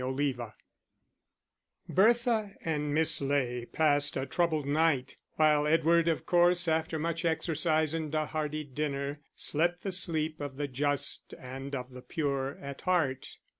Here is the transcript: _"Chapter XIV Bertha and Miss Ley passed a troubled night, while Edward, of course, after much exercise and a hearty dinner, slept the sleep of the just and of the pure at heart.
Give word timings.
_"Chapter 0.03 0.33
XIV 0.43 0.53
Bertha 1.87 2.51
and 2.65 2.91
Miss 2.91 3.21
Ley 3.21 3.67
passed 3.67 4.17
a 4.17 4.25
troubled 4.25 4.65
night, 4.65 5.17
while 5.35 5.67
Edward, 5.67 6.07
of 6.07 6.25
course, 6.25 6.67
after 6.67 6.97
much 6.97 7.23
exercise 7.23 7.93
and 7.93 8.15
a 8.15 8.25
hearty 8.25 8.63
dinner, 8.63 9.19
slept 9.35 9.83
the 9.83 9.91
sleep 9.91 10.41
of 10.41 10.55
the 10.55 10.67
just 10.67 11.35
and 11.37 11.75
of 11.75 11.91
the 11.91 12.01
pure 12.01 12.57
at 12.59 12.81
heart. 12.81 13.37